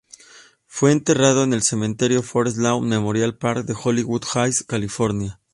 [0.65, 5.39] Fue enterrado en el Cementerio Forest Lawn Memorial Park de Hollywood Hills, California.